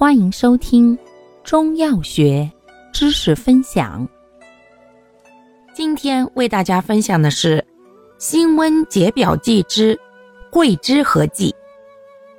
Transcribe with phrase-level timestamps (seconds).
[0.00, 0.98] 欢迎收听
[1.44, 2.50] 中药学
[2.90, 4.08] 知识分享。
[5.74, 7.62] 今天为大家分享的是
[8.16, 10.00] 辛温解表剂之
[10.50, 11.54] 桂枝合剂。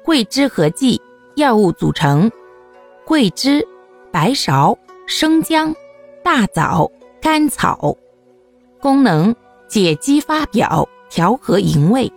[0.04, 1.00] 桂枝合剂
[1.36, 2.32] 药物组成：
[3.06, 3.64] 桂枝、
[4.12, 4.76] 白芍、
[5.06, 5.72] 生姜、
[6.24, 6.92] 大枣、
[7.22, 7.96] 甘草。
[8.80, 9.36] 功能：
[9.68, 12.12] 解肌发表，调和营卫。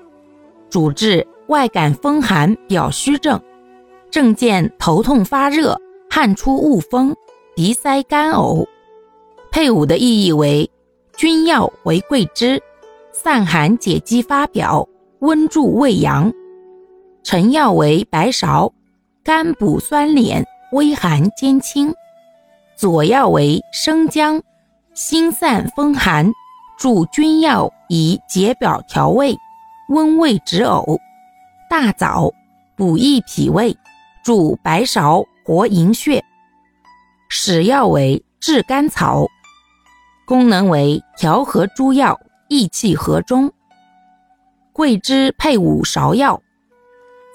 [0.70, 3.38] 主治外感风寒表虚症。
[4.14, 5.76] 症见头痛发热、
[6.08, 7.16] 汗出恶风、
[7.56, 8.64] 鼻塞干呕。
[9.50, 10.70] 配伍的意义为：
[11.16, 12.62] 君药为桂枝，
[13.12, 14.88] 散寒解肌发表，
[15.18, 16.30] 温助胃阳；
[17.24, 18.70] 臣药为白芍，
[19.24, 21.92] 甘补酸敛，微寒兼清；
[22.76, 24.40] 佐药为生姜，
[24.94, 26.32] 辛散风寒，
[26.78, 29.36] 助君药以解表调胃，
[29.88, 31.00] 温胃止呕；
[31.68, 32.30] 大枣
[32.76, 33.76] 补益脾胃。
[34.24, 36.24] 主白芍活营血，
[37.28, 39.26] 使药为炙甘草，
[40.26, 42.18] 功能为调和诸药，
[42.48, 43.52] 益气和中。
[44.72, 46.40] 桂枝配伍芍药，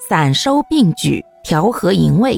[0.08, 2.36] 散收并举，调和营卫。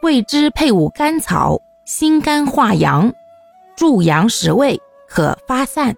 [0.00, 3.12] 桂枝配伍甘草，辛甘化阳，
[3.74, 5.92] 助阳实胃，可发散。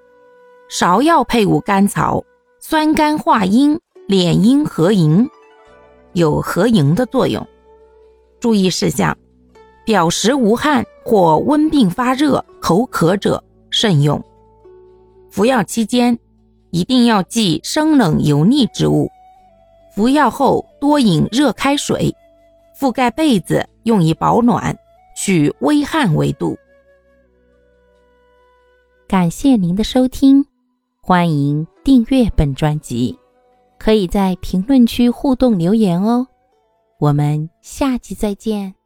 [0.70, 2.25] 芍药配伍甘草，
[2.58, 5.29] 酸甘化阴，敛阴和营，
[6.14, 7.47] 有和营的作用。
[8.47, 9.19] 注意事项：
[9.84, 14.25] 表实无汗或温病发热、口渴者慎用。
[15.33, 16.16] 服药期间
[16.70, 19.11] 一定要忌生冷油腻之物。
[19.97, 22.14] 服药后多饮热开水，
[22.78, 24.78] 覆盖被子用以保暖，
[25.17, 26.56] 取微汗为度。
[29.08, 30.47] 感谢您的收听，
[31.02, 33.19] 欢迎订阅本专辑，
[33.77, 36.28] 可以在评论区互动留言哦。
[36.98, 38.86] 我们下期再见。